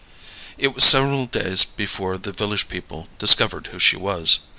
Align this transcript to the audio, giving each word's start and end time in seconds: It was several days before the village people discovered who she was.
It 0.57 0.73
was 0.73 0.83
several 0.83 1.27
days 1.27 1.63
before 1.63 2.17
the 2.17 2.31
village 2.31 2.67
people 2.67 3.07
discovered 3.19 3.67
who 3.67 3.77
she 3.77 3.97
was. 3.97 4.39